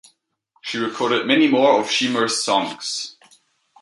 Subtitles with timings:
[0.61, 3.17] She recorded many more of Shemer's songs.